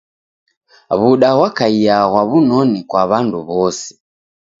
[0.99, 3.89] W'uda ghwakaia ghwa w'unoni kwa w'andu w'ose.